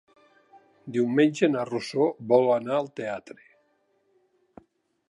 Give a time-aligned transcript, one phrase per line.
[0.95, 3.41] Diumenge na Rosó vol anar al teatre.